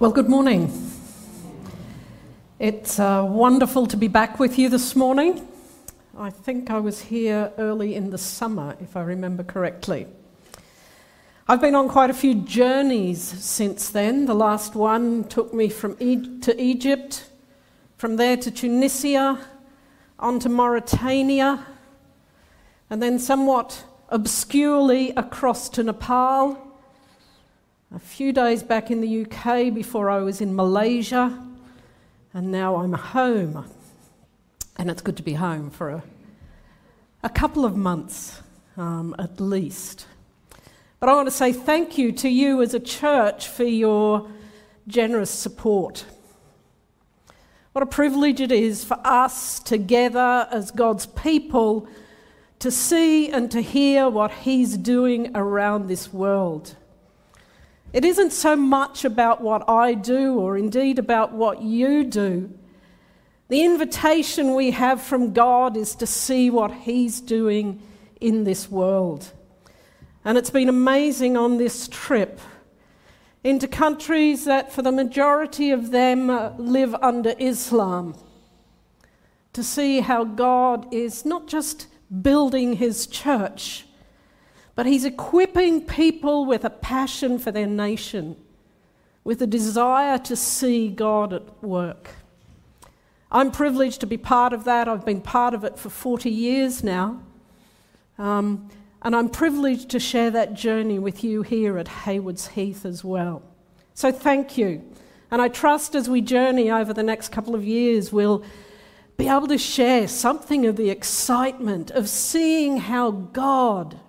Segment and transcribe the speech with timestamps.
[0.00, 0.72] Well, good morning.
[2.58, 5.46] It's uh, wonderful to be back with you this morning.
[6.16, 10.06] I think I was here early in the summer, if I remember correctly.
[11.46, 14.24] I've been on quite a few journeys since then.
[14.24, 17.28] The last one took me from e- to Egypt,
[17.98, 19.38] from there to Tunisia,
[20.18, 21.66] on to Mauritania,
[22.88, 26.69] and then somewhat obscurely across to Nepal
[27.92, 31.36] a few days back in the UK before I was in Malaysia,
[32.32, 33.68] and now I'm home.
[34.76, 36.02] And it's good to be home for a,
[37.24, 38.42] a couple of months
[38.76, 40.06] um, at least.
[41.00, 44.30] But I want to say thank you to you as a church for your
[44.86, 46.04] generous support.
[47.72, 51.88] What a privilege it is for us together as God's people
[52.60, 56.76] to see and to hear what He's doing around this world.
[57.92, 62.56] It isn't so much about what I do or indeed about what you do.
[63.48, 67.82] The invitation we have from God is to see what He's doing
[68.20, 69.32] in this world.
[70.24, 72.40] And it's been amazing on this trip
[73.42, 78.14] into countries that, for the majority of them, uh, live under Islam
[79.52, 81.88] to see how God is not just
[82.22, 83.84] building His church
[84.80, 88.34] but he's equipping people with a passion for their nation,
[89.24, 92.08] with a desire to see God at work.
[93.30, 94.88] I'm privileged to be part of that.
[94.88, 97.20] I've been part of it for 40 years now.
[98.16, 98.70] Um,
[99.02, 103.42] and I'm privileged to share that journey with you here at Haywards Heath as well.
[103.92, 104.82] So thank you.
[105.30, 108.42] And I trust as we journey over the next couple of years, we'll
[109.18, 114.00] be able to share something of the excitement of seeing how God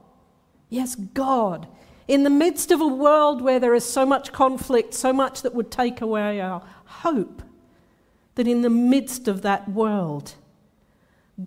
[0.71, 1.67] Yes, God.
[2.07, 5.53] In the midst of a world where there is so much conflict, so much that
[5.53, 7.43] would take away our hope,
[8.35, 10.35] that in the midst of that world,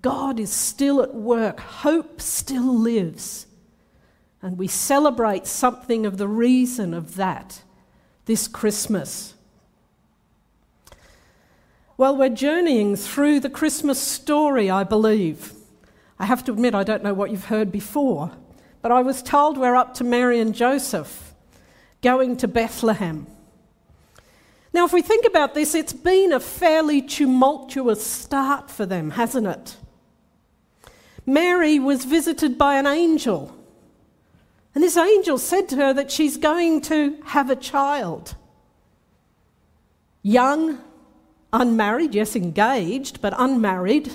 [0.03, 1.59] God is still at work.
[1.59, 3.47] Hope still lives.
[4.43, 7.63] And we celebrate something of the reason of that
[8.27, 9.35] this Christmas.
[11.97, 15.55] Well, we're journeying through the Christmas story, I believe.
[16.19, 18.33] I have to admit, I don't know what you've heard before.
[18.85, 21.33] But I was told we're up to Mary and Joseph
[22.03, 23.27] going to Bethlehem.
[24.75, 29.47] Now, if we think about this, it's been a fairly tumultuous start for them, hasn't
[29.47, 29.77] it?
[31.25, 33.57] Mary was visited by an angel,
[34.75, 38.35] and this angel said to her that she's going to have a child.
[40.23, 40.79] Young,
[41.55, 44.15] unmarried, yes, engaged, but unmarried,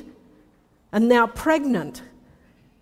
[0.91, 2.03] and now pregnant.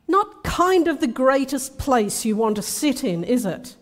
[0.07, 3.75] Not kind of the greatest place you want to sit in, is it?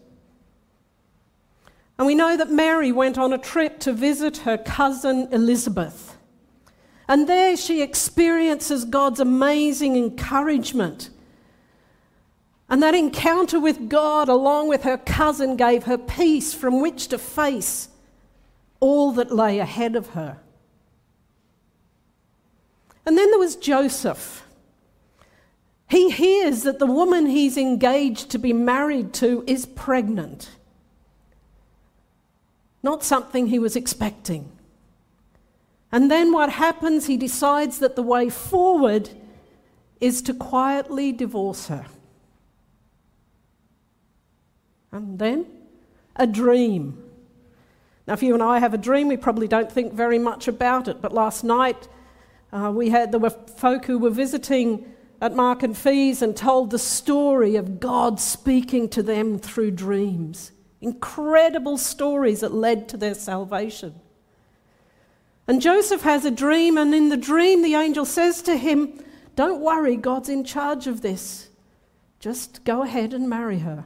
[1.97, 6.17] And we know that Mary went on a trip to visit her cousin Elizabeth.
[7.07, 11.09] And there she experiences God's amazing encouragement.
[12.67, 17.17] And that encounter with God, along with her cousin, gave her peace from which to
[17.17, 17.89] face
[18.79, 20.37] all that lay ahead of her.
[23.05, 24.44] And then there was Joseph.
[25.87, 30.49] He hears that the woman he's engaged to be married to is pregnant.
[32.81, 34.51] Not something he was expecting.
[35.91, 37.05] And then what happens?
[37.05, 39.09] He decides that the way forward
[40.01, 41.85] is to quietly divorce her.
[44.91, 45.45] And then
[46.15, 47.01] a dream.
[48.07, 50.87] Now, if you and I have a dream, we probably don't think very much about
[50.87, 51.01] it.
[51.01, 51.87] But last night,
[52.51, 54.91] uh, we had there were folk who were visiting
[55.25, 60.51] at Mark and Fees and told the story of God speaking to them through dreams.
[60.81, 63.95] Incredible stories that led to their salvation.
[65.47, 69.03] And Joseph has a dream, and in the dream, the angel says to him,
[69.35, 71.49] Don't worry, God's in charge of this.
[72.19, 73.85] Just go ahead and marry her.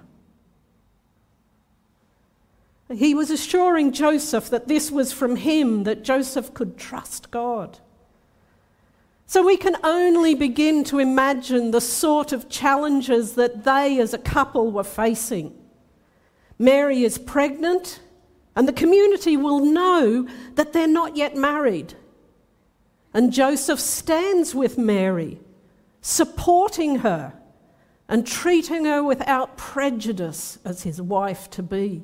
[2.92, 7.80] He was assuring Joseph that this was from him, that Joseph could trust God.
[9.30, 14.18] So we can only begin to imagine the sort of challenges that they as a
[14.18, 15.54] couple were facing.
[16.58, 18.00] Mary is pregnant,
[18.56, 21.94] and the community will know that they're not yet married.
[23.14, 25.40] And Joseph stands with Mary,
[26.02, 27.34] supporting her
[28.08, 32.04] and treating her without prejudice as his wife to be.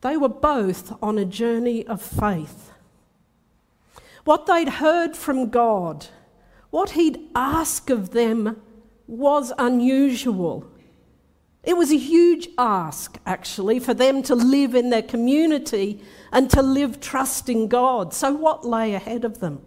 [0.00, 2.70] They were both on a journey of faith.
[4.24, 6.06] What they'd heard from God,
[6.70, 8.60] what He'd ask of them,
[9.06, 10.66] was unusual.
[11.62, 16.62] It was a huge ask, actually, for them to live in their community and to
[16.62, 18.12] live trusting God.
[18.12, 19.62] So, what lay ahead of them?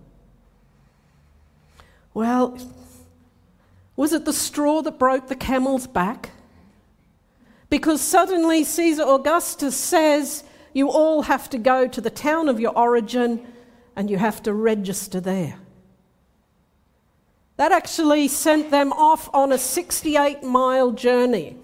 [2.14, 2.58] Well,
[3.96, 6.32] was it the straw that broke the camel's back?
[7.70, 10.44] Because suddenly Caesar Augustus says
[10.74, 13.46] you all have to go to the town of your origin
[13.98, 15.56] and you have to register there.
[17.58, 21.58] That actually sent them off on a 68 mile journey.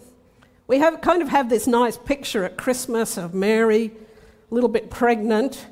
[0.65, 3.91] We have, kind of have this nice picture at Christmas of Mary,
[4.50, 5.68] a little bit pregnant,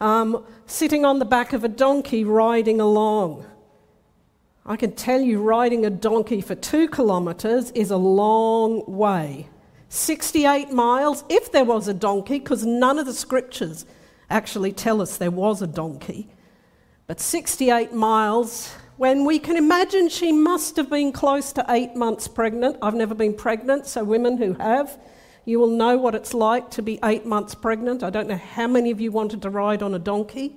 [0.00, 3.44] um, sitting on the back of a donkey riding along.
[4.64, 9.48] I can tell you, riding a donkey for two kilometres is a long way.
[9.90, 13.84] 68 miles, if there was a donkey, because none of the scriptures
[14.30, 16.28] actually tell us there was a donkey.
[17.06, 22.28] But 68 miles, when we can imagine she must have been close to eight months
[22.28, 22.76] pregnant.
[22.82, 24.98] I've never been pregnant, so women who have,
[25.44, 28.02] you will know what it's like to be eight months pregnant.
[28.02, 30.56] I don't know how many of you wanted to ride on a donkey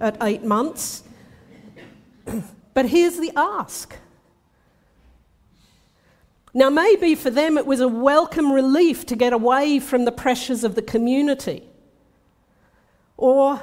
[0.00, 1.04] at eight months.
[2.74, 3.96] but here's the ask
[6.56, 10.62] now, maybe for them it was a welcome relief to get away from the pressures
[10.62, 11.68] of the community.
[13.16, 13.62] Or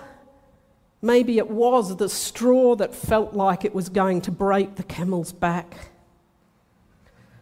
[1.01, 5.33] maybe it was the straw that felt like it was going to break the camel's
[5.33, 5.91] back.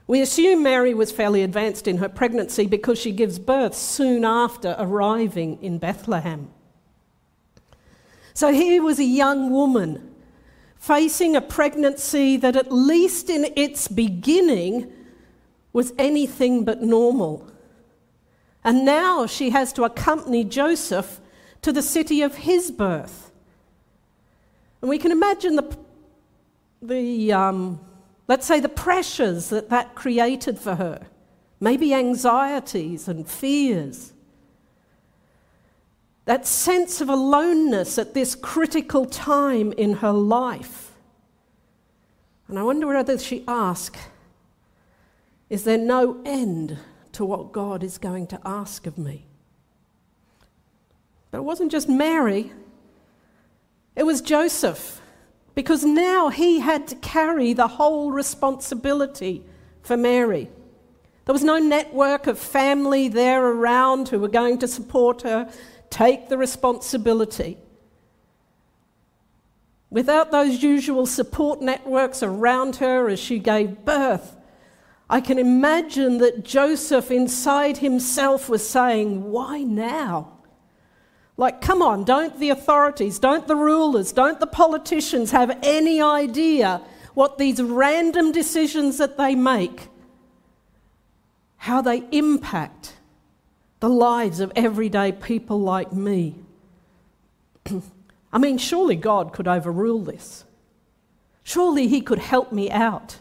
[0.07, 4.75] We assume Mary was fairly advanced in her pregnancy because she gives birth soon after
[4.79, 6.50] arriving in Bethlehem.
[8.33, 10.15] So here was a young woman
[10.77, 14.91] facing a pregnancy that, at least in its beginning,
[15.73, 17.45] was anything but normal.
[18.63, 21.19] And now she has to accompany Joseph
[21.61, 23.31] to the city of his birth.
[24.81, 25.77] And we can imagine the,
[26.81, 27.79] the um,
[28.27, 31.07] let's say, the pressures that that created for her,
[31.59, 34.13] maybe anxieties and fears.
[36.25, 40.91] That sense of aloneness at this critical time in her life.
[42.47, 43.97] And I wonder whether she asked,
[45.50, 46.77] is there no end
[47.13, 49.25] to what God is going to ask of me?
[51.31, 52.51] But it wasn't just Mary,
[53.95, 55.01] it was Joseph,
[55.55, 59.43] because now he had to carry the whole responsibility
[59.81, 60.49] for Mary.
[61.25, 65.51] There was no network of family there around who were going to support her,
[65.89, 67.57] take the responsibility.
[69.91, 74.35] Without those usual support networks around her as she gave birth,
[75.09, 80.38] I can imagine that Joseph inside himself was saying, Why now?
[81.39, 86.81] Like, come on, don't the authorities, don't the rulers, don't the politicians have any idea
[87.13, 89.88] what these random decisions that they make,
[91.56, 92.97] how they impact
[93.80, 96.36] the lives of everyday people like me?
[98.33, 100.44] I mean, surely God could overrule this.
[101.44, 103.19] Surely He could help me out.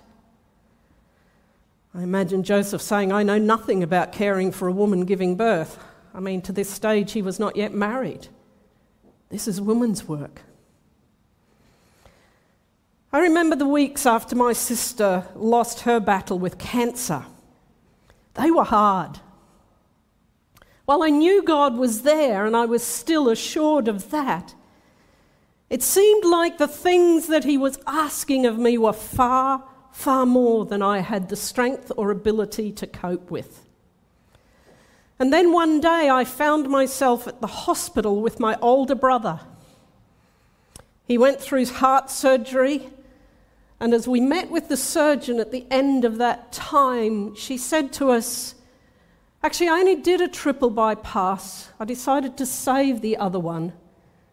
[1.94, 5.78] I imagine Joseph saying, I know nothing about caring for a woman giving birth.
[6.18, 8.26] I mean, to this stage, he was not yet married.
[9.28, 10.42] This is woman's work.
[13.12, 17.24] I remember the weeks after my sister lost her battle with cancer.
[18.34, 19.20] They were hard.
[20.86, 24.56] While I knew God was there and I was still assured of that,
[25.70, 30.66] it seemed like the things that He was asking of me were far far more
[30.66, 33.67] than I had the strength or ability to cope with.
[35.18, 39.40] And then one day I found myself at the hospital with my older brother.
[41.06, 42.88] He went through heart surgery,
[43.80, 47.92] and as we met with the surgeon at the end of that time, she said
[47.94, 48.54] to us,
[49.42, 51.70] Actually, I only did a triple bypass.
[51.78, 53.72] I decided to save the other one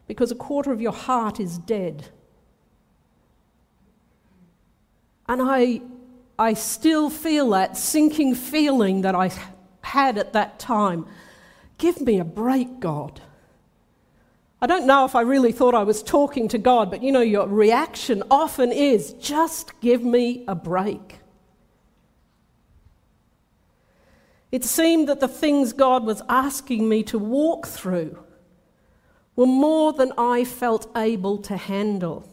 [0.08, 2.10] because a quarter of your heart is dead.
[5.28, 5.82] And I,
[6.38, 9.32] I still feel that sinking feeling that I
[9.86, 11.06] had at that time.
[11.78, 13.22] Give me a break, God.
[14.62, 17.22] I don't know if I really thought I was talking to God, but you know,
[17.22, 21.20] your reaction often is just give me a break.
[24.52, 28.18] It seemed that the things God was asking me to walk through
[29.36, 32.28] were more than I felt able to handle.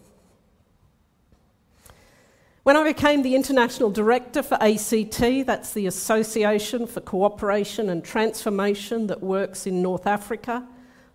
[2.65, 9.09] When I became the international director for ACT, that's the Association for Cooperation and Transformation
[9.09, 10.65] that works in North Africa,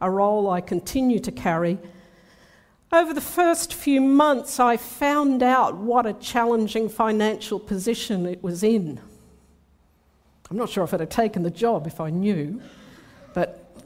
[0.02, 1.78] a role I continue to carry,
[2.92, 8.62] over the first few months I found out what a challenging financial position it was
[8.62, 9.00] in.
[10.52, 12.62] I'm not sure if I'd have taken the job if I knew,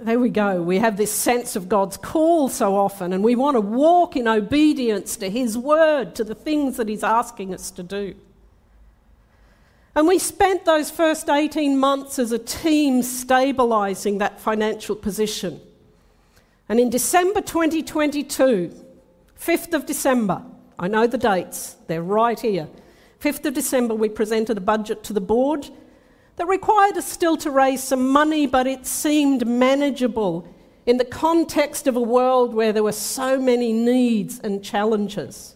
[0.03, 0.61] there we go.
[0.61, 4.27] We have this sense of God's call so often, and we want to walk in
[4.27, 8.15] obedience to His word, to the things that He's asking us to do.
[9.93, 15.59] And we spent those first 18 months as a team stabilising that financial position.
[16.69, 18.73] And in December 2022,
[19.37, 20.41] 5th of December,
[20.79, 22.69] I know the dates, they're right here.
[23.19, 25.69] 5th of December, we presented a budget to the board
[26.41, 30.51] that required us still to raise some money, but it seemed manageable
[30.87, 35.55] in the context of a world where there were so many needs and challenges.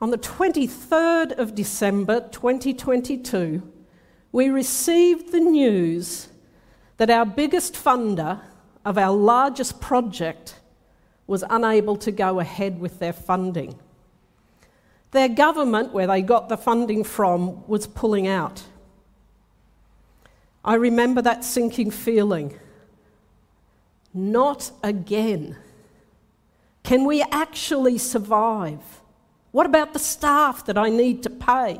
[0.00, 3.62] On the 23rd of December 2022,
[4.32, 6.26] we received the news
[6.96, 8.40] that our biggest funder
[8.84, 10.56] of our largest project
[11.28, 13.78] was unable to go ahead with their funding.
[15.14, 18.64] Their government, where they got the funding from, was pulling out.
[20.64, 22.58] I remember that sinking feeling.
[24.12, 25.56] Not again.
[26.82, 28.80] Can we actually survive?
[29.52, 31.78] What about the staff that I need to pay?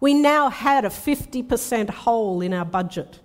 [0.00, 3.20] We now had a 50% hole in our budget.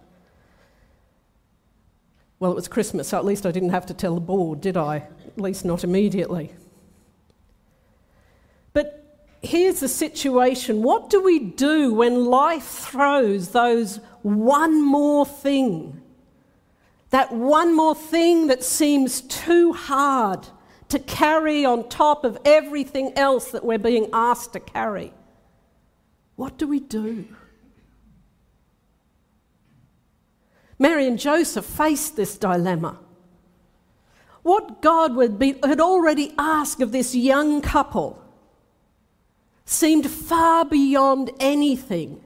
[2.37, 4.77] Well, it was Christmas, so at least I didn't have to tell the board, did
[4.77, 4.97] I?
[5.25, 6.53] At least not immediately.
[9.41, 16.01] Here's the situation what do we do when life throws those one more thing?
[17.09, 20.47] That one more thing that seems too hard
[20.89, 25.11] to carry on top of everything else that we're being asked to carry.
[26.35, 27.27] What do we do?
[30.77, 32.99] Mary and Joseph faced this dilemma.
[34.43, 38.21] What God be, had already asked of this young couple
[39.71, 42.21] seemed far beyond anything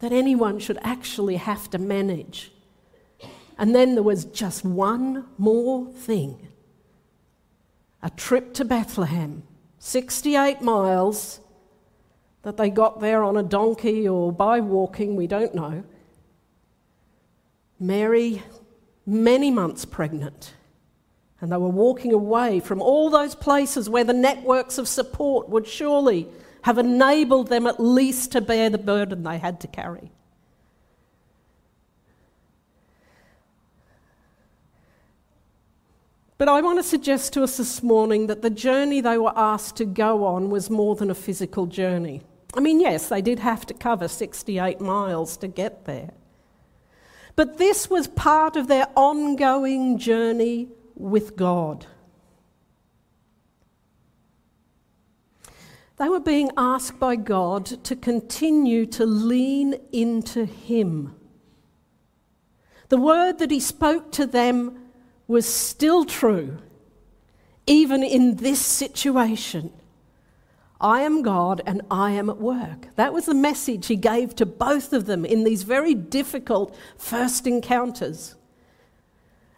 [0.00, 2.52] that anyone should actually have to manage.
[3.56, 6.48] And then there was just one more thing
[8.02, 9.44] a trip to Bethlehem,
[9.78, 11.40] 68 miles,
[12.42, 15.82] that they got there on a donkey or by walking, we don't know.
[17.80, 18.42] Mary,
[19.06, 20.52] many months pregnant,
[21.40, 25.66] and they were walking away from all those places where the networks of support would
[25.66, 26.28] surely
[26.64, 30.10] have enabled them at least to bear the burden they had to carry.
[36.38, 39.76] But I want to suggest to us this morning that the journey they were asked
[39.76, 42.22] to go on was more than a physical journey.
[42.54, 46.12] I mean, yes, they did have to cover 68 miles to get there.
[47.36, 51.86] But this was part of their ongoing journey with God.
[55.96, 61.14] They were being asked by God to continue to lean into Him.
[62.88, 64.90] The word that He spoke to them
[65.26, 66.58] was still true,
[67.66, 69.72] even in this situation.
[70.80, 72.88] I am God and I am at work.
[72.96, 77.46] That was the message he gave to both of them in these very difficult first
[77.46, 78.34] encounters.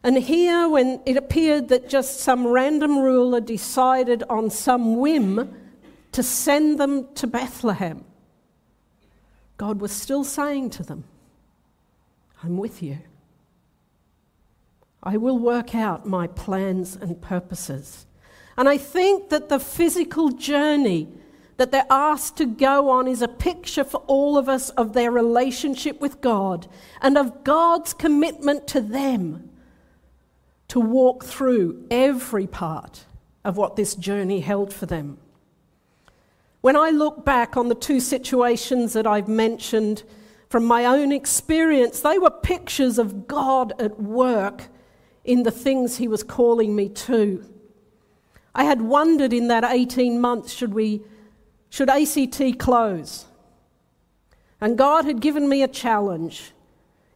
[0.04, 5.52] And here, when it appeared that just some random ruler decided on some whim
[6.16, 8.02] to send them to Bethlehem,
[9.58, 11.04] God was still saying to them,
[12.42, 13.00] I'm with you.
[15.02, 18.06] I will work out my plans and purposes.
[18.56, 21.06] And I think that the physical journey
[21.58, 25.10] that they're asked to go on is a picture for all of us of their
[25.10, 26.66] relationship with God
[27.02, 29.50] and of God's commitment to them
[30.68, 33.04] to walk through every part
[33.44, 35.18] of what this journey held for them.
[36.66, 40.02] When I look back on the two situations that I've mentioned
[40.48, 44.64] from my own experience, they were pictures of God at work
[45.22, 47.48] in the things He was calling me to.
[48.52, 51.02] I had wondered in that 18 months should, we,
[51.70, 53.26] should ACT close?
[54.60, 56.50] And God had given me a challenge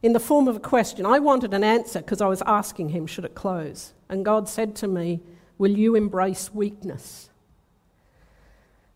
[0.01, 1.05] in the form of a question.
[1.05, 3.91] I wanted an answer because I was asking Him, should it close?
[4.07, 5.19] And God said to me,
[5.57, 7.30] Will you embrace weakness?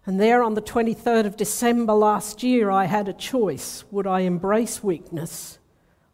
[0.06, 3.84] And there on the 23rd of December last year, I had a choice.
[3.90, 5.58] Would I embrace weakness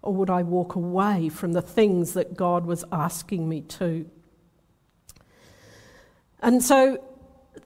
[0.02, 4.10] or would I walk away from the things that God was asking me to?
[6.42, 7.04] And so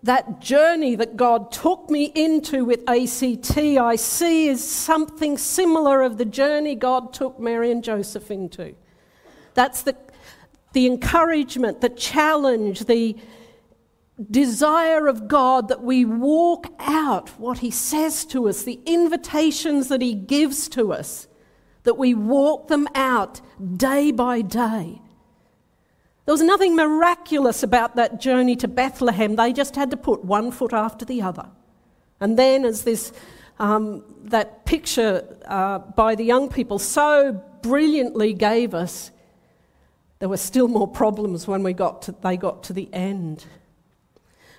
[0.04, 6.18] that journey that God took me into with ACT, I see is something similar of
[6.18, 8.76] the journey God took Mary and Joseph into.
[9.54, 9.96] That's the,
[10.74, 13.16] the encouragement, the challenge, the
[14.32, 20.02] desire of God that we walk out what He says to us, the invitations that
[20.02, 21.28] He gives to us,
[21.84, 23.42] that we walk them out
[23.78, 25.02] day by day.
[26.26, 29.36] There was nothing miraculous about that journey to Bethlehem.
[29.36, 31.48] They just had to put one foot after the other.
[32.20, 33.14] And then, as this,
[33.60, 39.12] um, that picture uh, by the young people so brilliantly gave us,
[40.20, 43.46] there were still more problems when we got to, they got to the end.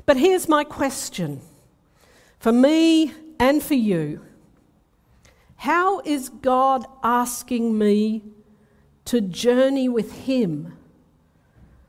[0.06, 1.40] But here's my question
[2.38, 4.22] for me and for you
[5.56, 8.22] How is God asking me
[9.06, 10.76] to journey with Him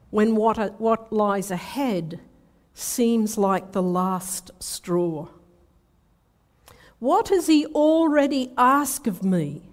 [0.09, 2.19] when what, what lies ahead
[2.73, 5.27] seems like the last straw?
[6.99, 9.69] What has He already asked of me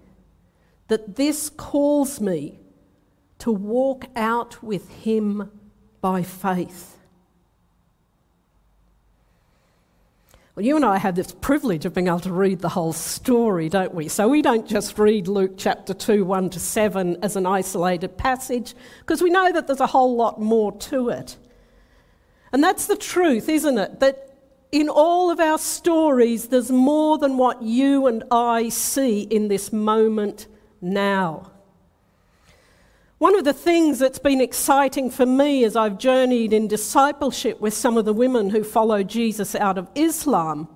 [0.87, 2.59] that this calls me
[3.39, 5.49] to walk out with Him
[5.99, 6.94] by faith?
[10.55, 13.67] Well, you and I have this privilege of being able to read the whole story,
[13.67, 14.07] don't we?
[14.07, 18.73] So we don't just read Luke chapter 2, 1 to 7 as an isolated passage,
[18.99, 21.35] because we know that there's a whole lot more to it.
[22.53, 23.99] And that's the truth, isn't it?
[23.99, 24.37] That
[24.71, 29.73] in all of our stories, there's more than what you and I see in this
[29.73, 30.47] moment
[30.79, 31.51] now.
[33.17, 37.73] One of the things that's been exciting for me as I've journeyed in discipleship with
[37.73, 40.67] some of the women who follow Jesus out of Islam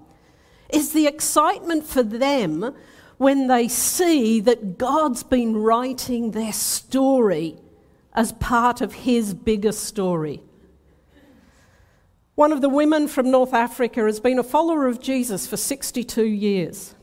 [0.69, 2.73] is the excitement for them
[3.17, 7.57] when they see that God's been writing their story
[8.13, 10.41] as part of His bigger story.
[12.35, 16.23] One of the women from North Africa has been a follower of Jesus for 62
[16.23, 16.95] years.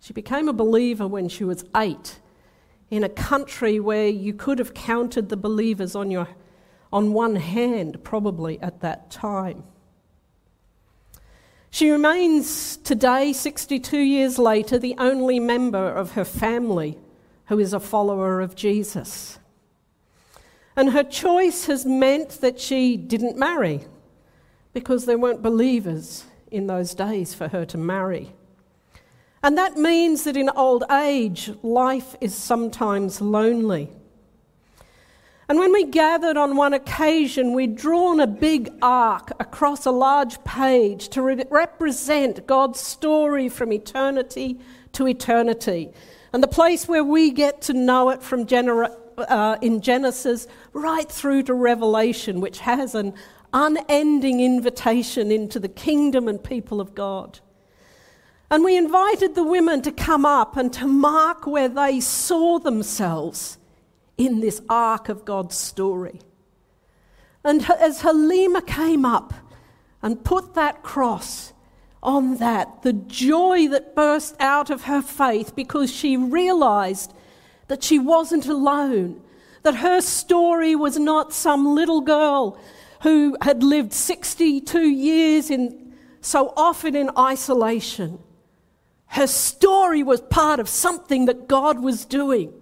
[0.00, 2.19] She became a believer when she was eight
[2.90, 6.28] in a country where you could have counted the believers on, your,
[6.92, 9.62] on one hand, probably at that time.
[11.70, 16.98] She remains today, 62 years later, the only member of her family
[17.46, 19.38] who is a follower of Jesus.
[20.74, 23.82] And her choice has meant that she didn't marry
[24.72, 28.32] because there weren't believers in those days for her to marry.
[29.42, 33.90] And that means that in old age, life is sometimes lonely.
[35.48, 40.44] And when we gathered on one occasion, we'd drawn a big arc across a large
[40.44, 44.60] page to re- represent God's story from eternity
[44.92, 45.90] to eternity.
[46.32, 51.10] And the place where we get to know it from gener- uh, in Genesis right
[51.10, 53.14] through to Revelation, which has an
[53.52, 57.40] unending invitation into the kingdom and people of God.
[58.50, 63.58] And we invited the women to come up and to mark where they saw themselves
[64.18, 66.20] in this arc of God's story.
[67.44, 69.32] And as Halima came up
[70.02, 71.52] and put that cross
[72.02, 77.14] on that, the joy that burst out of her faith because she realized
[77.68, 79.22] that she wasn't alone,
[79.62, 82.58] that her story was not some little girl
[83.02, 88.18] who had lived 62 years in so often in isolation
[89.10, 92.52] her story was part of something that God was doing.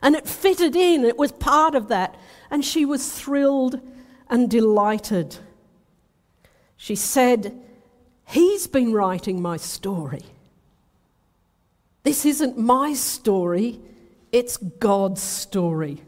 [0.00, 2.16] And it fitted in, it was part of that.
[2.50, 3.80] And she was thrilled
[4.28, 5.36] and delighted.
[6.76, 7.60] She said,
[8.26, 10.22] He's been writing my story.
[12.02, 13.80] This isn't my story,
[14.32, 16.00] it's God's story.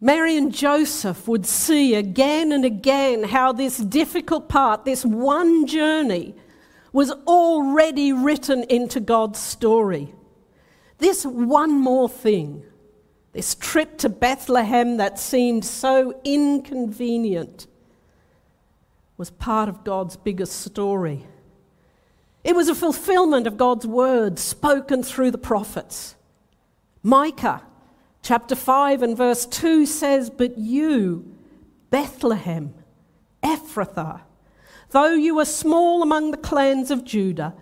[0.00, 6.34] Mary and Joseph would see again and again how this difficult part, this one journey,
[6.92, 10.14] was already written into God's story.
[10.98, 12.62] This one more thing,
[13.32, 17.66] this trip to Bethlehem that seemed so inconvenient,
[19.16, 21.26] was part of God's bigger story.
[22.44, 26.16] It was a fulfillment of God's words spoken through the prophets.
[27.02, 27.62] Micah
[28.22, 31.36] chapter 5 and verse 2 says, But you,
[31.90, 32.74] Bethlehem,
[33.42, 34.20] Ephrathah,
[34.92, 37.54] Though you are small among the clans of Judah,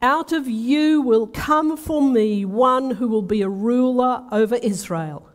[0.00, 5.28] out of you will come for me one who will be a ruler over Israel,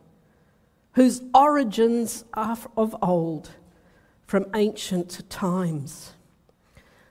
[0.92, 3.50] whose origins are of old,
[4.26, 6.14] from ancient times.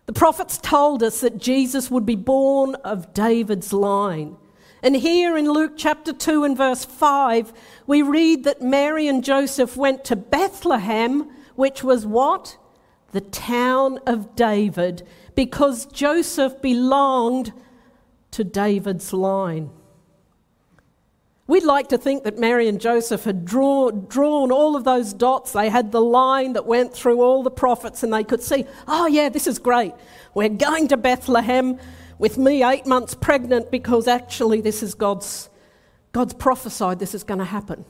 [0.08, 4.36] The prophets told us that Jesus would be born of David's line.
[4.82, 7.54] And here in Luke chapter 2 and verse 5,
[7.86, 12.58] we read that Mary and Joseph went to Bethlehem, which was what?
[13.18, 15.02] The town of David,
[15.34, 17.52] because Joseph belonged
[18.30, 19.72] to David's line.
[21.48, 25.14] We we'd like to think that Mary and Joseph had draw, drawn all of those
[25.14, 25.54] dots.
[25.54, 29.08] They had the line that went through all the prophets, and they could see, oh,
[29.08, 29.96] yeah, this is great.
[30.36, 31.80] We're going to Bethlehem
[32.20, 35.50] with me eight months pregnant because actually this is God's,
[36.12, 37.84] God's prophesied this is going to happen.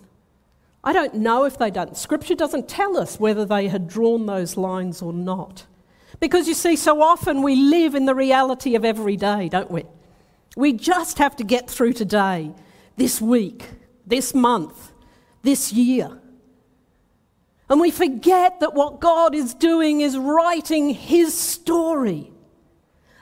[0.83, 1.95] I don't know if they done.
[1.95, 5.65] Scripture doesn't tell us whether they had drawn those lines or not.
[6.19, 9.83] Because you see, so often we live in the reality of every day, don't we?
[10.55, 12.53] We just have to get through today,
[12.95, 13.65] this week,
[14.05, 14.91] this month,
[15.43, 16.19] this year.
[17.69, 22.31] And we forget that what God is doing is writing His story,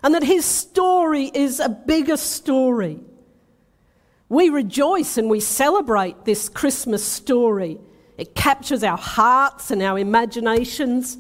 [0.04, 3.00] and that His story is a bigger story.
[4.30, 7.80] We rejoice and we celebrate this Christmas story.
[8.18, 11.18] It captures our hearts and our imaginations.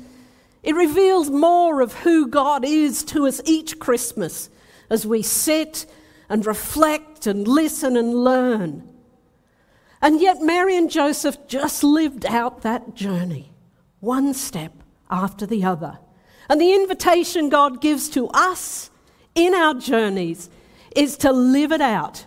[0.63, 4.49] It reveals more of who God is to us each Christmas
[4.89, 5.85] as we sit
[6.29, 8.89] and reflect and listen and learn.
[10.01, 13.51] And yet, Mary and Joseph just lived out that journey,
[13.99, 14.71] one step
[15.09, 15.99] after the other.
[16.49, 18.89] And the invitation God gives to us
[19.33, 20.49] in our journeys
[20.95, 22.25] is to live it out,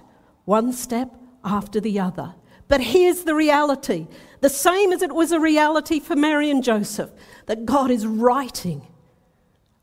[0.48, 2.34] one step after the other.
[2.68, 4.06] But here's the reality
[4.40, 7.10] the same as it was a reality for Mary and Joseph
[7.46, 8.86] that God is writing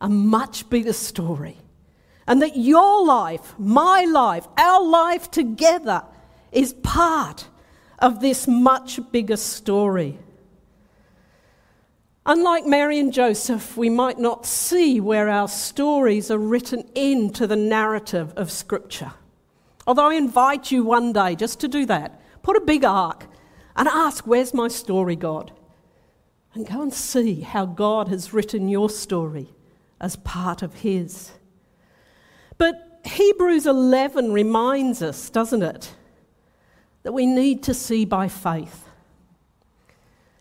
[0.01, 1.57] a much bigger story.
[2.27, 6.03] And that your life, my life, our life together
[6.51, 7.47] is part
[7.99, 10.17] of this much bigger story.
[12.25, 17.55] Unlike Mary and Joseph, we might not see where our stories are written into the
[17.55, 19.11] narrative of Scripture.
[19.87, 23.25] Although I invite you one day just to do that, put a big arc
[23.75, 25.51] and ask, Where's my story, God?
[26.53, 29.49] And go and see how God has written your story
[29.99, 31.31] as part of His.
[32.57, 35.93] But Hebrews 11 reminds us, doesn't it,
[37.03, 38.89] that we need to see by faith.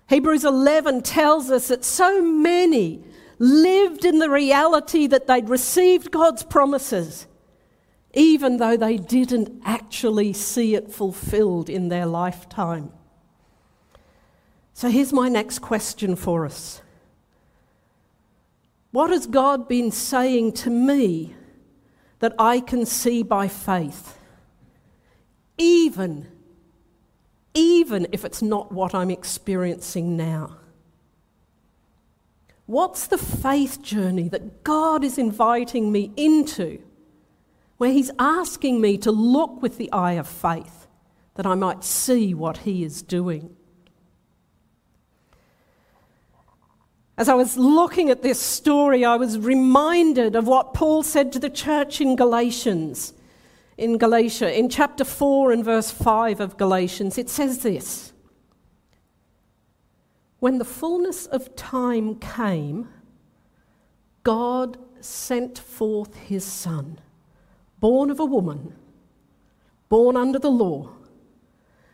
[0.08, 3.02] Hebrews 11 tells us that so many
[3.38, 7.26] lived in the reality that they'd received God's promises,
[8.14, 12.92] even though they didn't actually see it fulfilled in their lifetime.
[14.72, 16.80] So here's my next question for us
[18.92, 21.34] What has God been saying to me
[22.20, 24.18] that I can see by faith?
[25.58, 26.26] Even,
[27.52, 30.56] even if it's not what I'm experiencing now.
[32.66, 36.80] What's the faith journey that God is inviting me into,
[37.84, 40.86] where He's asking me to look with the eye of faith
[41.34, 43.54] that I might see what He is doing?
[47.18, 51.38] As I was looking at this story, I was reminded of what Paul said to
[51.38, 53.12] the church in Galatians.
[53.76, 58.14] In Galatia, in chapter 4 and verse 5 of Galatians, it says this
[60.38, 62.88] When the fullness of time came,
[64.22, 66.98] God sent forth his Son,
[67.84, 68.72] born of a woman,
[69.90, 70.88] born under the law,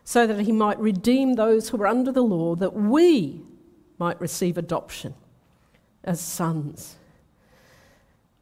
[0.05, 3.41] so that he might redeem those who were under the law, that we
[3.99, 5.13] might receive adoption
[6.05, 6.95] as sons.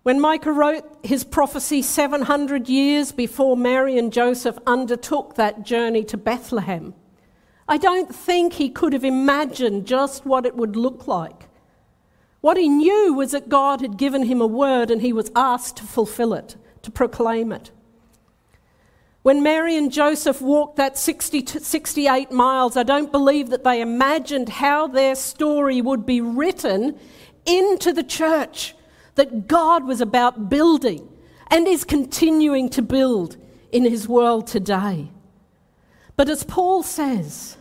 [0.03, 6.19] When Micah wrote his prophecy 700 years before Mary and Joseph undertook that journey to
[6.19, 6.93] Bethlehem,
[7.67, 11.49] I don't think he could have imagined just what it would look like.
[12.43, 15.79] What he knew was that God had given him a word and he was asked
[15.79, 17.71] to fulfill it, to proclaim it.
[19.23, 24.49] When Mary and Joseph walked that 60 68 miles, I don't believe that they imagined
[24.49, 26.99] how their story would be written
[27.45, 28.75] into the church
[29.17, 31.09] that God was about building
[31.51, 33.37] and is continuing to build
[33.73, 35.11] in his world today.
[36.17, 37.57] But as Paul says,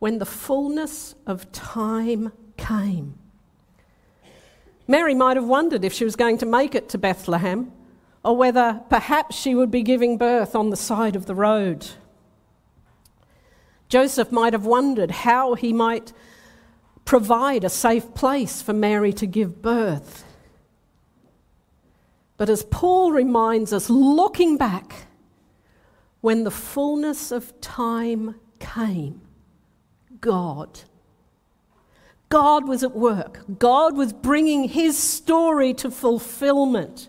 [0.00, 3.19] when the fullness of time came,
[4.90, 7.70] Mary might have wondered if she was going to make it to Bethlehem
[8.24, 11.86] or whether perhaps she would be giving birth on the side of the road.
[13.88, 16.12] Joseph might have wondered how he might
[17.04, 20.24] provide a safe place for Mary to give birth.
[22.36, 25.06] But as Paul reminds us, looking back,
[26.20, 29.20] when the fullness of time came,
[30.20, 30.80] God.
[32.30, 33.40] God was at work.
[33.58, 37.08] God was bringing his story to fulfillment.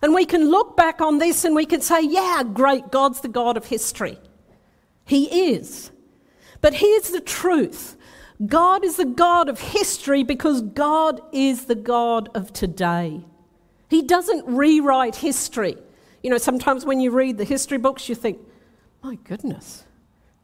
[0.00, 3.28] And we can look back on this and we can say, yeah, great, God's the
[3.28, 4.18] God of history.
[5.04, 5.90] He is.
[6.60, 7.96] But here's the truth
[8.46, 13.24] God is the God of history because God is the God of today.
[13.88, 15.76] He doesn't rewrite history.
[16.22, 18.38] You know, sometimes when you read the history books, you think,
[19.02, 19.84] My goodness,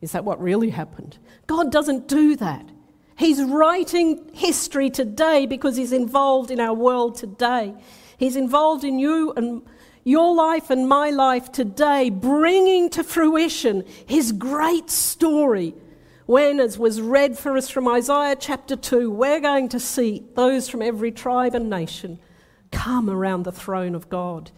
[0.01, 1.19] is that what really happened?
[1.47, 2.69] God doesn't do that.
[3.19, 7.75] He's writing history today because He's involved in our world today.
[8.17, 9.63] He's involved in you and
[10.05, 15.75] your life and my life today, bringing to fruition His great story.
[16.27, 20.69] When, as was read for us from Isaiah chapter 2, we're going to see those
[20.69, 22.21] from every tribe and nation
[22.71, 24.53] come around the throne of God.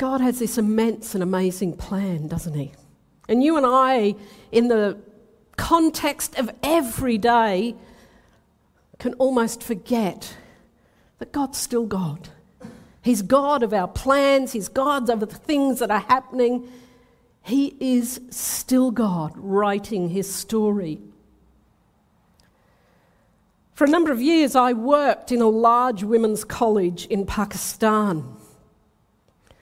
[0.00, 2.72] God has this immense and amazing plan, doesn't He?
[3.28, 4.14] And you and I,
[4.50, 4.96] in the
[5.58, 7.74] context of every day,
[8.98, 10.38] can almost forget
[11.18, 12.30] that God's still God.
[13.02, 16.72] He's God of our plans, He's God of the things that are happening.
[17.42, 20.98] He is still God writing His story.
[23.74, 28.39] For a number of years, I worked in a large women's college in Pakistan.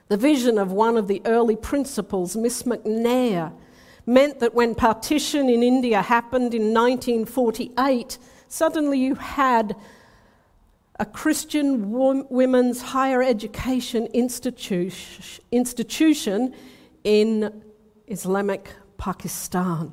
[0.08, 3.52] The vision of one of the early principals, Miss McNair,
[4.06, 8.16] meant that when partition in India happened in 1948,
[8.48, 9.76] suddenly you had
[10.98, 11.90] a Christian
[12.30, 14.08] women's higher education institution
[17.04, 17.62] in
[18.06, 19.92] Islamic Pakistan.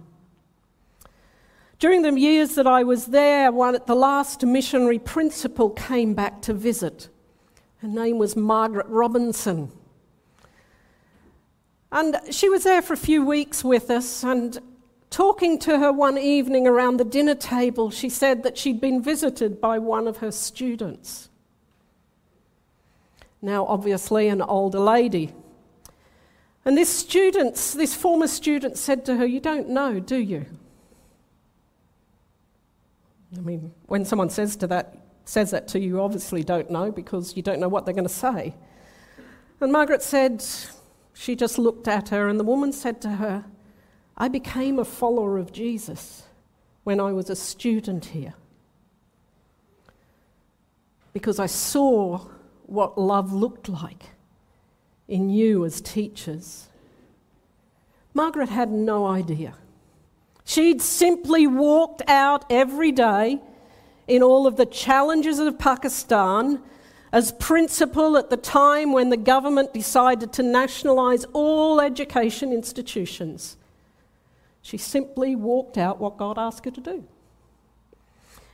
[1.78, 6.54] During the years that I was there, one, the last missionary principal came back to
[6.54, 7.10] visit.
[7.80, 9.74] Her name was Margaret Robinson.
[11.96, 14.60] And she was there for a few weeks with us, and
[15.10, 19.62] talking to her one evening around the dinner table, she said that she'd been visited
[19.62, 21.30] by one of her students.
[23.42, 25.34] Now, obviously, an older lady.
[26.66, 30.46] And this student, this former student, said to her, You don't know, do you?
[33.38, 36.92] I mean, when someone says, to that, says that to you, you obviously don't know
[36.92, 38.54] because you don't know what they're going to say.
[39.62, 40.44] And Margaret said,
[41.16, 43.46] she just looked at her, and the woman said to her,
[44.18, 46.24] I became a follower of Jesus
[46.84, 48.36] when I was a student here
[51.16, 52.28] because I saw
[52.66, 54.04] what love looked like
[55.08, 56.68] in you as teachers.
[58.14, 59.56] Margaret had no idea.
[60.44, 63.40] She'd simply walked out every day
[64.10, 66.62] in all of the challenges of Pakistan
[67.16, 73.56] as principal at the time when the government decided to nationalise all education institutions.
[74.62, 77.06] She simply walked out what God asked her to do.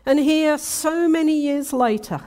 [0.05, 2.21] And here, so many years later,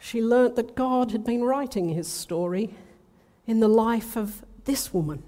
[0.00, 2.70] she learnt that God had been writing his story
[3.46, 5.22] in the life of this woman,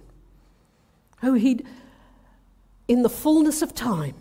[1.18, 1.66] who he'd,
[2.88, 4.14] in the fullness of time,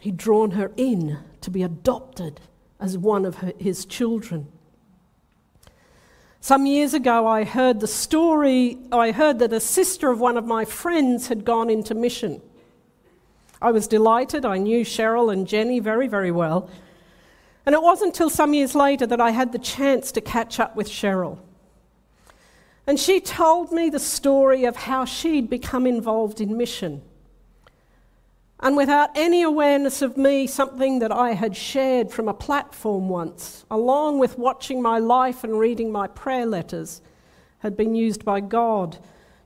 [0.00, 2.40] he'd drawn her in to be adopted
[2.80, 4.46] as one of his children.
[6.40, 10.46] Some years ago, I heard the story, I heard that a sister of one of
[10.46, 12.40] my friends had gone into mission.
[13.60, 14.44] I was delighted.
[14.44, 16.70] I knew Cheryl and Jenny very, very well.
[17.66, 20.76] And it wasn't until some years later that I had the chance to catch up
[20.76, 21.38] with Cheryl.
[22.86, 27.02] And she told me the story of how she'd become involved in mission
[28.60, 33.64] and without any awareness of me, something that I had shared from a platform once,
[33.70, 37.00] along with watching my life and reading my prayer letters,
[37.58, 38.98] had been used by God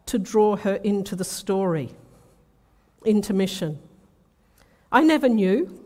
[0.07, 1.91] to draw her into the story,
[3.05, 3.79] into mission.
[4.91, 5.79] I never knew.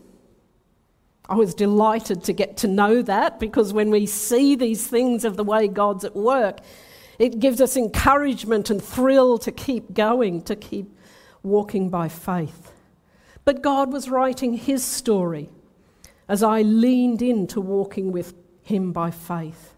[1.29, 5.37] I was delighted to get to know that because when we see these things of
[5.37, 6.61] the way God's at work,
[7.19, 10.97] it gives us encouragement and thrill to keep going, to keep
[11.43, 12.73] walking by faith.
[13.47, 15.49] But God was writing his story
[16.29, 19.73] as I leaned into walking with him by faith.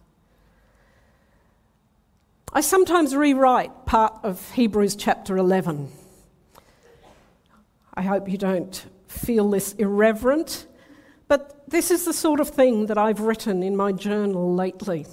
[2.50, 5.92] I sometimes rewrite part of Hebrews chapter 11.
[7.92, 10.66] I hope you don't feel this irreverent,
[11.28, 15.04] but this is the sort of thing that I've written in my journal lately.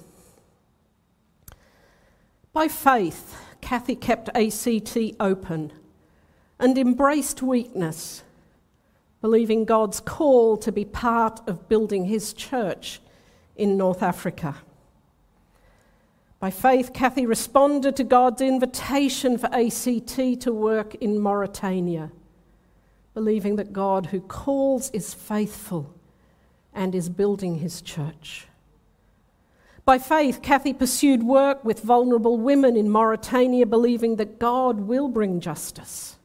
[2.53, 5.73] By faith, Cathy kept ACT open
[6.57, 8.23] and embraced weakness
[9.25, 13.01] believing God's call to be part of building his church
[13.55, 14.55] in North Africa.
[16.39, 22.11] By faith, Cathy responded to God's invitation for ACT to work in Mauritania,
[23.15, 25.91] believing that God, who calls, is faithful
[26.71, 28.45] and is building his church.
[29.85, 35.39] By faith, Cathy pursued work with vulnerable women in Mauritania, believing that God will bring
[35.39, 36.17] justice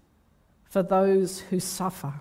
[0.65, 2.21] for those who suffer.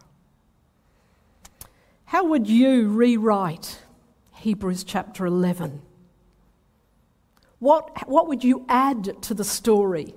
[2.09, 3.77] How would you rewrite
[4.37, 5.83] Hebrews chapter 11?
[7.59, 10.15] What, what would you add to the story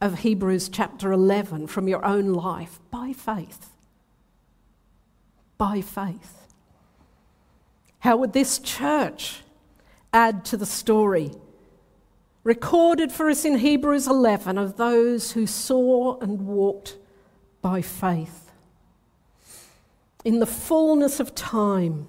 [0.00, 2.80] of Hebrews chapter 11 from your own life?
[2.90, 3.68] By faith.
[5.58, 6.46] By faith.
[7.98, 9.42] How would this church
[10.14, 11.32] add to the story
[12.42, 16.96] recorded for us in Hebrews 11 of those who saw and walked
[17.60, 18.51] by faith?
[20.24, 22.06] In the fullness of time,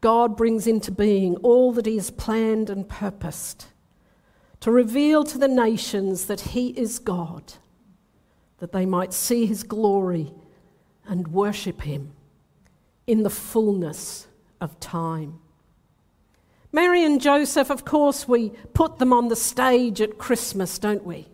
[0.00, 3.66] God brings into being all that He has planned and purposed
[4.60, 7.54] to reveal to the nations that He is God,
[8.58, 10.32] that they might see His glory
[11.06, 12.12] and worship Him
[13.06, 14.26] in the fullness
[14.60, 15.40] of time.
[16.72, 21.28] Mary and Joseph, of course, we put them on the stage at Christmas, don't we?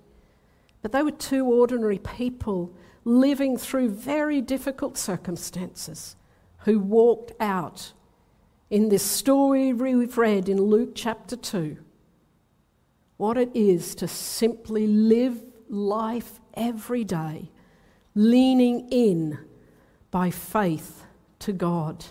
[0.82, 6.16] But they were two ordinary people living through very difficult circumstances
[6.58, 7.92] who walked out
[8.68, 11.76] in this story we've read in Luke chapter 2
[13.16, 17.50] what it is to simply live life every day,
[18.14, 19.38] leaning in
[20.10, 21.04] by faith
[21.38, 22.04] to God.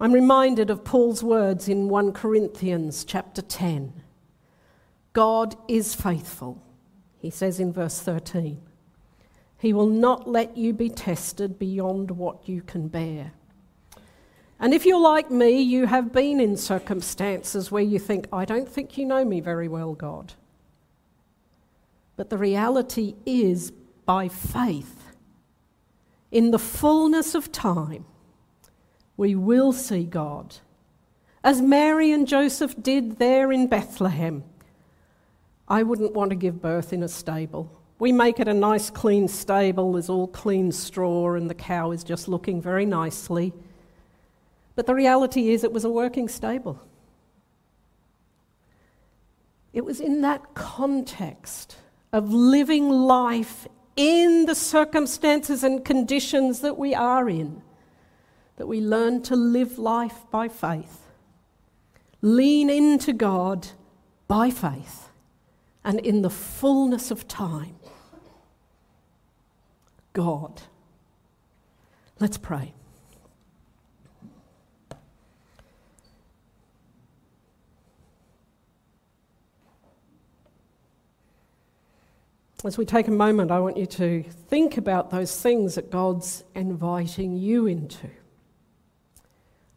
[0.00, 4.02] I'm reminded of Paul's words in 1 Corinthians chapter 10.
[5.12, 6.60] God is faithful,
[7.18, 8.60] he says in verse 13.
[9.60, 13.32] He will not let you be tested beyond what you can bear.
[14.58, 18.68] And if you're like me, you have been in circumstances where you think, I don't
[18.68, 20.32] think you know me very well, God.
[22.16, 23.70] But the reality is,
[24.06, 25.12] by faith,
[26.30, 28.06] in the fullness of time,
[29.18, 30.56] we will see God.
[31.44, 34.44] As Mary and Joseph did there in Bethlehem.
[35.68, 37.79] I wouldn't want to give birth in a stable.
[38.00, 39.92] We make it a nice, clean stable.
[39.92, 43.52] There's all clean straw, and the cow is just looking very nicely.
[44.74, 46.80] But the reality is, it was a working stable.
[49.74, 51.76] It was in that context
[52.10, 57.60] of living life in the circumstances and conditions that we are in
[58.56, 61.00] that we learn to live life by faith,
[62.20, 63.68] lean into God
[64.28, 65.08] by faith,
[65.82, 67.76] and in the fullness of time
[70.20, 70.60] God.
[72.18, 72.74] Let's pray.
[82.62, 86.44] As we take a moment, I want you to think about those things that God's
[86.54, 88.10] inviting you into.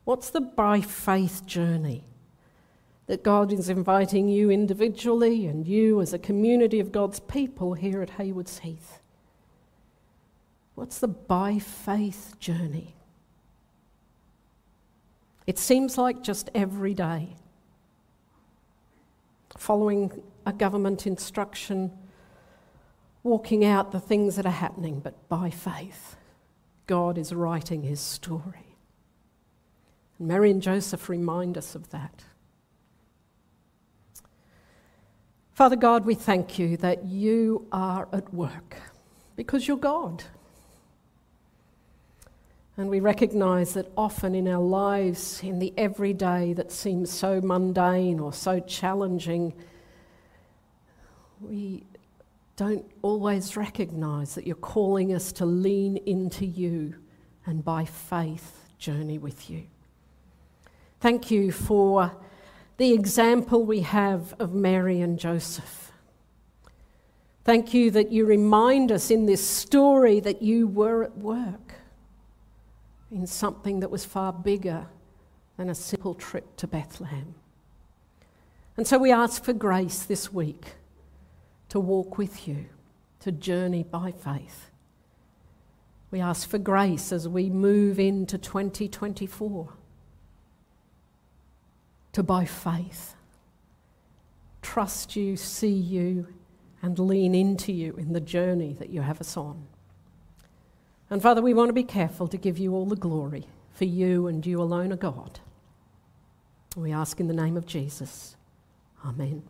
[0.03, 2.03] What's the by faith journey
[3.05, 8.01] that God is inviting you individually and you as a community of God's people here
[8.01, 8.99] at Haywards Heath?
[10.75, 12.95] What's the by faith journey?
[15.45, 17.35] It seems like just every day.
[19.57, 21.91] Following a government instruction,
[23.21, 26.15] walking out the things that are happening, but by faith,
[26.87, 28.77] God is writing his story.
[30.17, 32.23] And Mary and Joseph remind us of that.
[35.53, 38.77] Father God, we thank you that you are at work
[39.35, 40.23] because you're God.
[42.75, 48.19] And we recognize that often in our lives, in the everyday that seems so mundane
[48.19, 49.53] or so challenging,
[51.39, 51.83] we
[52.55, 56.95] don't always recognize that you're calling us to lean into you
[57.45, 59.63] and by faith journey with you.
[60.99, 62.11] Thank you for
[62.77, 65.91] the example we have of Mary and Joseph.
[67.43, 71.62] Thank you that you remind us in this story that you were at work
[73.13, 74.87] in something that was far bigger
[75.57, 77.35] than a simple trip to Bethlehem.
[78.75, 80.73] And so we ask for grace this week
[81.69, 82.65] to walk with you,
[83.19, 84.71] to journey by faith.
[86.09, 89.73] We ask for grace as we move into 2024
[92.13, 93.15] to by faith
[94.63, 96.25] trust you, see you,
[96.81, 99.67] and lean into you in the journey that you have us on.
[101.13, 104.25] And Father, we want to be careful to give you all the glory, for you
[104.25, 105.41] and you alone are God.
[106.75, 108.35] We ask in the name of Jesus.
[109.05, 109.43] Amen.